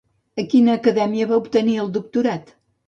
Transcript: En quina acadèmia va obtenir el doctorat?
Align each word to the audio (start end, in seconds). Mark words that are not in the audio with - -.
En 0.43 0.47
quina 0.53 0.77
acadèmia 0.81 1.31
va 1.33 1.41
obtenir 1.45 1.79
el 1.87 1.95
doctorat? 2.01 2.55